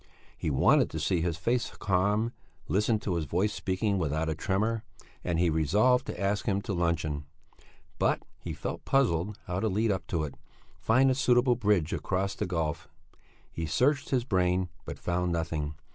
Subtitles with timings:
[0.35, 2.31] He wanted to see his face calm,
[2.67, 4.83] listen to his voice speaking without a tremor,
[5.23, 7.25] and he resolved to ask him to luncheon.
[7.99, 10.33] But he felt puzzled how to lead up to it,
[10.79, 12.87] find a suitable bridge across the gulf.
[13.51, 15.75] He searched his brain, but found nothing.